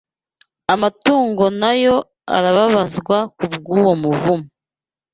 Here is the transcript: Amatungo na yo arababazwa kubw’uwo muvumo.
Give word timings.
Amatungo 0.73 1.45
na 1.61 1.71
yo 1.83 1.95
arababazwa 2.35 3.17
kubw’uwo 3.35 3.93
muvumo. 4.01 4.47